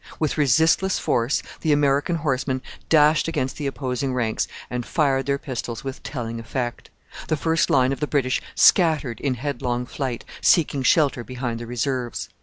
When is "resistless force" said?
0.35-1.43